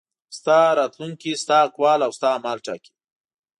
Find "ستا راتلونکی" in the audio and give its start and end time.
0.37-1.31